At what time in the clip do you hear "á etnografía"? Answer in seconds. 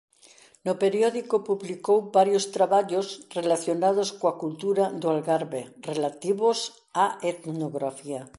7.03-8.21